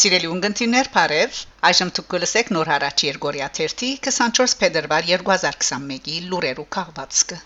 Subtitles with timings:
[0.00, 1.38] Սիրելի ունգընտիրներ, Փարև,
[1.68, 7.36] այժմ դուք կլսեք նոր հարաճ Երգորիա 3-ի 24 փետրվար 2021-ի լուրերու քաղվածքը։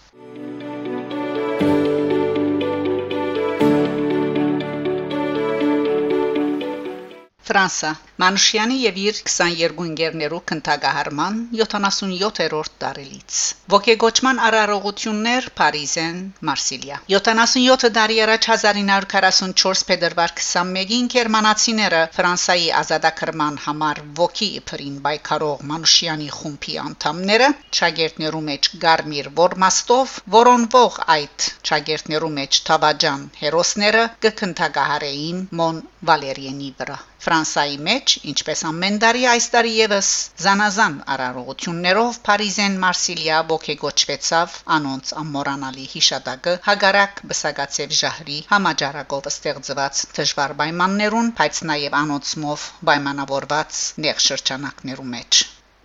[7.50, 7.90] Ֆրանսա
[8.22, 13.38] Մանուշյանի եւ իր 22 ընկերներու քննագահարման 77-րդ տարելից
[13.74, 24.48] Ոգեգոճման արարողություններ Փարիզեն Մարսիլիա 77 տարի առաջ 1944 փետրվար 21-ին գերմանացիները Ֆրանսայի ազատագրման համար ոգի
[24.60, 27.48] իբրին բայկարող Մանուշյանի խումբի անդամները
[27.80, 37.76] ճագերտներու մեջ Գարմիր Որմաստով որոնվող այդ ճագերտներու մեջ Թավաջան հերոսները կքննագահարեին Մոն Վալերիենի վրա Ֆրանսայի
[37.84, 40.08] մեջ, ինչպես ամեն տարի այս տարի եւս
[40.44, 51.30] զանազան արարողություններով Փարիզեն Մարսիլիա ողեգոճվեցավ անոնց ամորանալի հիշադակը հագարակ բսակացև ժահրի համաճարակով ստեղծված դժվար պայմաններուն,
[51.42, 55.44] բայց նաև անոնցմով պայմանավորված նեղ շրջանակներու մեջ։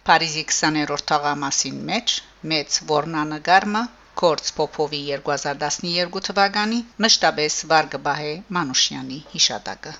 [0.09, 2.17] Փարիզի 20-րդ թաղամասին մեջ
[2.53, 3.85] մեծ որնանկարը
[4.19, 9.97] Կորց Պոպովի 2012 թվականի մշտապես Վարգբահե Մանուշյանի հիշատակը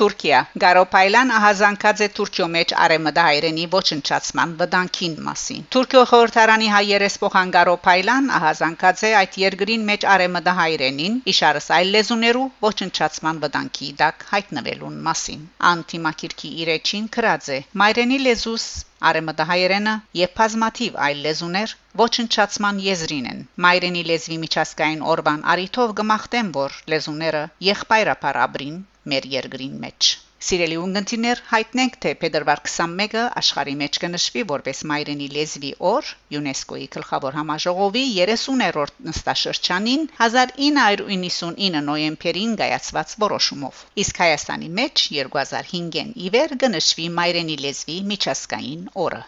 [0.00, 0.38] Թուրքիա.
[0.62, 9.12] Գարոփայլան ահազանգած է Թուրքիո մեջ արեմդահայրենի ոչնչացման վտանգին մասին Թուրքիո խորհրդարանի հայերեսփոխան Գարոփայլան ահազանգած է
[9.20, 17.50] այդ երկրին մեջ արեմդահայրենին իշարս այլ լեզուներու ոչնչացման վտանգի դակ հայտնվելուն մասին Անտիմակիրքի իրեջին քրած
[17.60, 17.64] է.
[17.84, 18.70] Մայրենի լեզուս
[19.08, 26.80] Արեմդահայերենը եւ բազմաթիվ այլ լեզուներ ոչնչացման եզրին են մայրենի լեզվի միջազգային օրվան արիթով գմախտեմ որ
[26.94, 28.82] լեզուները եղբայրապար ապրին
[29.14, 30.10] մեր երկրին մեջ։
[30.40, 37.36] Սիրելի ունգընտիներ, հայտնենք, թե փետրվար 21-ը աշխարհի մեջ կնշվի որպես Մայրենի լեզվի օր ՅՈՒՆԵՍԿՕ-ի գլխավոր
[37.38, 47.98] համաժողովի 30-րդ նստաշրջանին 1999 նոյեմբերին կայացված որոշումով։ Իսկ Հայաստանի մեջ 2005-ին իվեր կնշվի Մայրենի լեզվի
[48.14, 49.22] միջազգային օրը։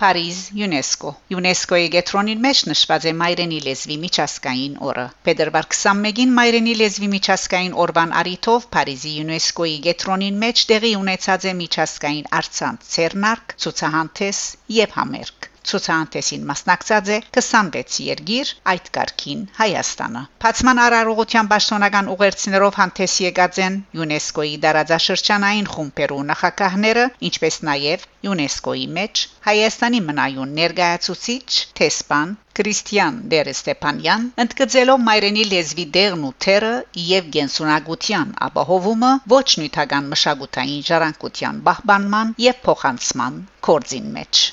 [0.00, 7.10] Փարիզ ՅՈՒՆԵՍԿՕ ՅՈՒՆԵՍԿՕ-ի գետրոնին մեջ նշված է Մայրենի լեզվի միջազգային օրը։ Փետրվար 21-ին Մայրենի լեզվի
[7.14, 14.46] միջազգային օրվան արիթով Փարիզի ՅՈՒՆԵՍԿՕ-ի գետրոնին մեջ տեղի ունեցած է միջազգային արցանց ցերնարկ, ցուցահանդես
[14.84, 23.14] եւ համերգ ցուցահանդեսին մասնակցած է 26 երկիր այդ կարգին Հայաստանը Փացման արարողության պաշտոնական ուղերձներով հանդես
[23.26, 31.46] եկած են ՅՈՒՆԵՍԿՕ-ի դարաձաշրջանային խումբերու նախակահները ինչպես նաև ՅՈՒՆԵՍԿՕ-ի մեջ Հայաստանի մնայուն ներկայացուցիչ
[31.80, 36.72] Թեսպան Քրիստիան Դերստեփանյան ընդգծելով մայրենի լեզվի դերն ու թերը
[37.08, 44.46] եւ գենսունակության ապահովումը ոչ նյութական մշակութային ժառանգության պահպանման եւ փոխանցման կորձին մեջ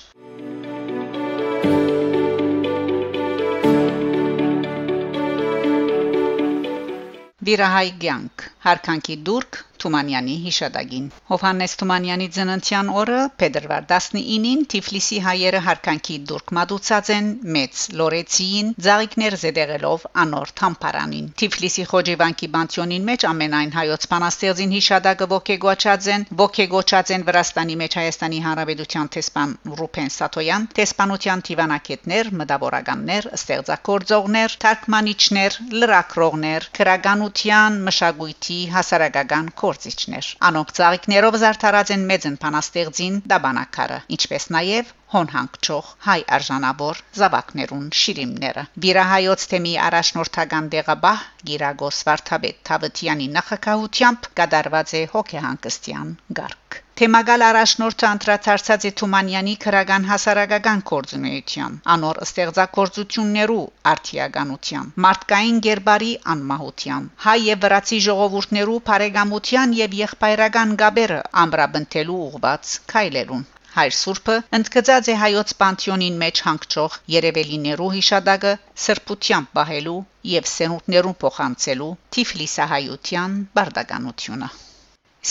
[7.44, 16.18] Վիրահայ ցանկ հարկանքի դուրք Թումանյանի հիշադակին Հովհաննես Թումանյանի ծննդյան օրը փետրվար 19-ին Թիֆլիսի հայերը հարկանքի
[16.30, 24.08] դուրք մատուցած են մեծ լորեցին ծաղիկներ զետեղելով անոր թամփարանին Թիֆլիսի Խոջիվանքի բանտյոնին մեջ ամենայն հայոց
[24.14, 32.32] բանաստեղծին հիշադակը ողեգոճած են ողեգոճած են Վրաստանի մեջ Հայաստանի Հանրապետության տեսփան Ռուփեն Սաթոյան տեսփանության դիվանագետներ
[32.44, 43.98] մտավորականներ ստեղծագործողներ թարգմանիչներ լրակրողներ քրագանության մշակույթի հասարակական գործիչներ։ Անոնք ցաղիկներով զարդարած են մեծն փանաստեղծին դաբանակարը,
[44.18, 54.32] ինչպես նաև հոնհանգչող հայ արժանավոր զավակներուն շիրիմները։ Վիրահայոց թեմի առաջնորդական դեղաբահ Գիրագոս Վարդապետ Թավթյանի նախակահությամբ
[54.42, 65.00] կդարված է հոգեհանգստյան գարկ։ Թեմագալ առաջնորդը անդրադարձած է Թումանյանի քրական հասարակական կորձունեությամբ, անոր ստեղծագործություններու արտիականությամբ,
[65.06, 73.44] մարդկային ģերբարի անմահությամբ, հայ եւ վրացի ժողովուրդներու բարեկամության եւ եղբայրական գաբերը ամրապնդելու ուղված քայլերուն։
[73.74, 78.52] Հայր Սուրբը ընդգծած է հայոց պանթեոնին մեջ հանգչող Երևելիներու հիշադակը
[78.86, 79.98] սրբությամբ բահելու
[80.36, 84.52] եւ սենուտներուն փոխանցելու Թիֆլիսահայության բարդականությունը։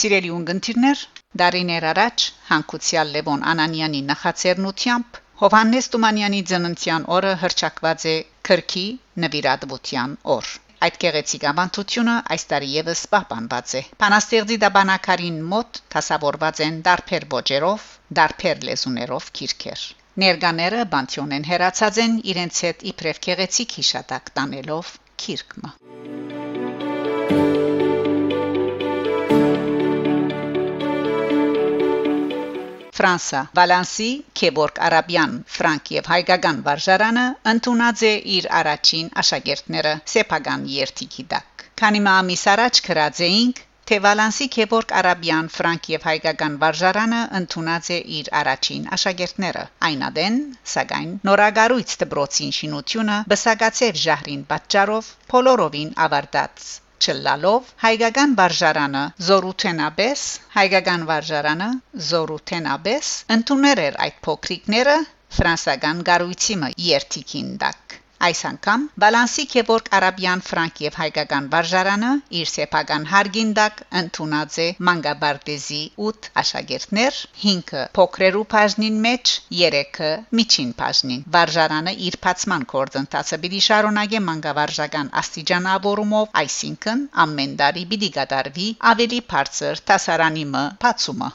[0.01, 1.01] Սիրելի ունգընտիրներ,
[1.41, 8.13] դարիներ առաջ հանկուցյալ Լևոն Անանյանի նախաձեռնությամբ Հովաննես Տումանյանի ծննդյան օրը հրճակված է
[8.49, 8.83] քրքի
[9.23, 10.51] նվիրատվության օր։
[10.87, 17.89] Այդ գեղեցիկ ավանդությունը այս տարի եւս պահպանված է։ Փանաստեղծի դաբանակարին մոտ դասավորված են դարբեր ոճերով,
[18.21, 19.85] դարբեր լեզուներով քիրքեր։
[20.23, 25.73] Ներկաները բանտյոնեն հերացած են իրենց հետ իբրև գեղեցիկ հիշատակ տանելով քիրկը։
[33.03, 34.05] Ֆրանսա Վալանսի
[34.39, 42.01] Քեբորգ Արաբյան Ֆրանկ եւ հայկական վարժարանը ընդունած է իր առաջին աշակերտները սեփական երթիքի դակ քանի
[42.05, 43.59] մամիս առաջ գրած էինք
[43.91, 50.37] Թե Վալանսի Քեբորգ Արաբյան Ֆրանկ եւ հայկական վարժարանը ընդունած է իր առաջին աշակերտները այնադեն
[50.75, 56.71] սակայն նորագարույց դբրոցին շինությունը բսակացավ ժահրին պատճառով փոլորովին ավարտած
[57.03, 60.23] չլալով հայկական վարժարանը զորութենաբես
[60.57, 61.69] հայկական վարժարանը
[62.11, 64.95] զորութենաբես ընդուներ էր այդ փոքրիկները
[65.39, 72.11] ֆրանսական գարույցի մը երթիկին դակ Այս անգամ Բալանսի Քեբորգ Արաբյան Ֆրանկ եւ հայկական վարժարանը
[72.41, 81.27] իր սեփական հարգինդակ ընդունած է Մանգաբարտեզի 8 աշակերտներ 5-ը փոքրերու բաժնին մեջ 3-ը միջին բաժնին
[81.35, 89.83] վարժարանը իր բացման կորձընթացը պիտի շարունակե մանգավարժական աստիճանավորումով այսինքն ամեն տարի պիտի կատարվի ավելի բարձր
[89.91, 91.33] տասարանի մը բացումը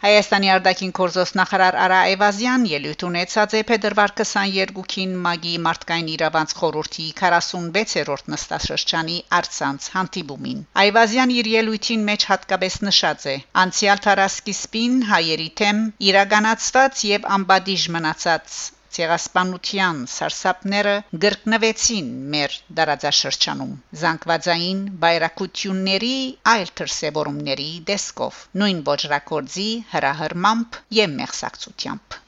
[0.00, 7.04] Հայաստանի արտաքին գործոստ նախարար Արա Էվազյան ելույթ ունեցած է փետրվար 22-ին Մագի մարդկային իրավանց խորհրդի
[7.18, 13.38] 46-րդ նստաշրջանի արցանց հանդիպումին։ Այվազյան իր ելույթին մեջ հատկապես նշած է.
[13.66, 18.60] անցյալ տարասկիզբին հայերի թեմ իրականացված եւ անբադիժ մնացած
[18.96, 20.94] ցեղասպանության սարսափները
[21.24, 26.14] գրկնվեցին մեր դարաձաշրջանում զանգվածային բայրակությունների
[26.54, 32.20] այլ դրսևորումների դեսկով նույն ոչրակորձի հրահրմամբ եւ մեղսակցությամբ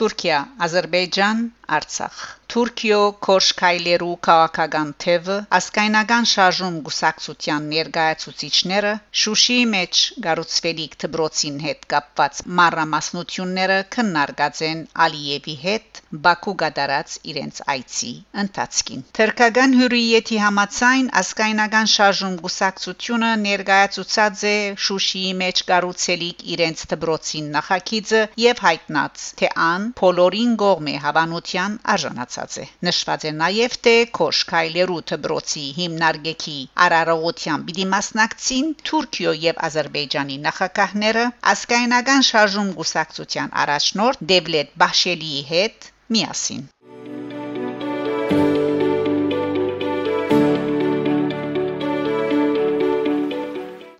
[0.00, 1.38] Թուրքիա, Ադրբեջան,
[1.74, 2.18] Արցախ
[2.52, 8.92] Թուրքիո Կոշկայլերու քաղաքական թևը ասկայնական շարժում գուսակցության ներկայացուցիչները
[9.22, 18.12] Շուշիի մեջ գառուցվելիք դբրոցին հետ կապված մարամասնությունները քննարկած են Ալիևի հետ Բաքու գդարած իրենց այցի
[18.44, 28.24] ընթացքին Թուրքական հյուրիեթի համացայն ասկայնական շարժում գուսակցությունը ներկայացուցած է Շուշիի մեջ գառուցելիք իրենց դբրոցին նախագիծը
[28.46, 31.55] եւ հայտնած թե ան բոլորին գողմե հավանության
[31.96, 36.56] արժանացած ստացած է նշված է նաև թե Քոշկայլերու դբրոցի հիմնարկեքի
[36.86, 41.24] արարողության պիտի մասնակցին Թուրքիո եւ Ադրբեջանի նախագահները
[41.54, 46.64] ասկայնական շարժում գուսակցության առաջնորդ Դևլետ Բաշելիի հետ միասին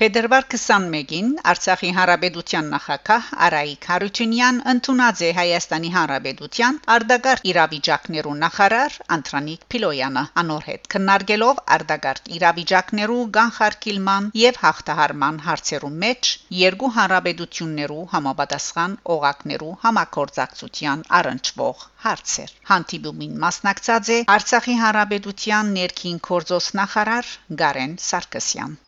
[0.00, 9.64] Փետրվար 21-ին Արցախի Հանրապետության նախագահ Արայիկ Հարությունյան ընդունած է Հայաստանի Հանրապետության արդագարտ իրավիճակներու նախարար Անտրանիկ
[9.74, 19.74] Փիլոյանը անոր հետ քննարկելով արդագարտ իրավիճակներու կանխարգելման եւ հաղթահարման հարցերու մեջ երկու հանրապետություններու համապատասխան օղակներու
[19.86, 28.82] համակորձակցության առնչվող հարցեր։ Հանդիպումին մասնակցած է Արցախի Հանրապետության ներքին գործոս նախարար Գարեն Սարգսյան։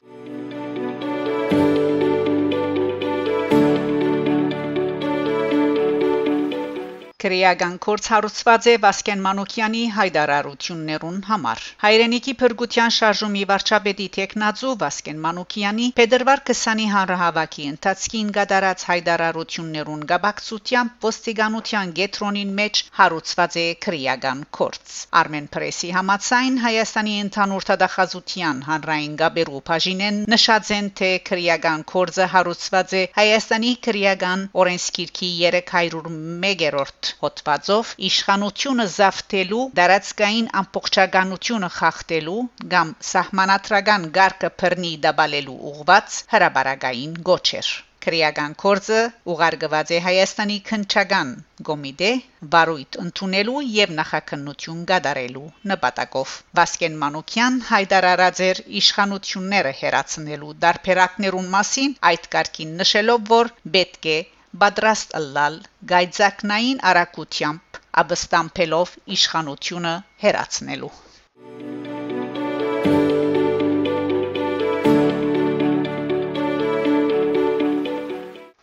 [7.22, 15.88] Քրեական կորց հարուցված է Վասկեն Մանուկյանի հայդարարություններուն համար։ Հայրենիքի փրկության շարժումի վարչապետի տեխնացու Վասկեն Մանուկյանի
[15.96, 25.50] Փետրվար 20-ի հանրահավաքի ընթացքին գդարած հայդարարություններուն գաբակցությամբ ոստիկանության գետրոնին մեջ հարուցված է քրեական կորց։ Armen
[25.58, 33.04] Press-ի համացայն Հայաստանի ընդհանուր թադախազության հանրային գաբերու բաժինեն նշած են թե քրեական կորձը հարուցված է
[33.18, 42.38] Հայաստանի քրեական օրենսգիրքի 301-րդ հոդվածով իշխանությունը զավթելու, դարածքային ամբողջականությունը խախտելու
[42.76, 48.98] կամ սահմանադրական ղարկը բռնի դաբալելու ուղված հրաբարագային գոչեր։ Քրեական կորձը
[49.32, 51.32] ուղարկված է Հայաստանի քնչական
[51.68, 52.10] գոմիտե
[52.52, 62.32] բարույթ ընդունելու եւ նախաքննություն գդարելու նպատակով Վասկեն Մանուկյան հայտարարած էր իշխանությունները հերացնելու դարբերակներուն մասին այդ
[62.36, 64.18] կարգին նշելով որ պետք է
[64.62, 65.58] պատրաստ ըլլալ
[65.92, 69.92] գայցակնային արակությամբ աբստամփելով իշխանությունը
[70.24, 70.94] հերացնելու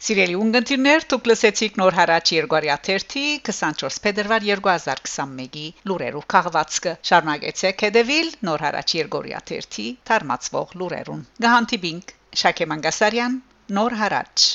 [0.05, 8.31] Սիրելի ունգընտիրներ, դուք լսեցիք նոր հարաճ Երգորիա 30 24 փետրվար 2021-ի լուրերով քաղվածքը։ Շարունակեցեք հետևել
[8.49, 13.39] նոր հարաճ Երգորիա 30 թարմացվող լուրերուն։ Գահանտիբինգ Շակե Մանգասարյան
[13.79, 14.51] նոր հարաճ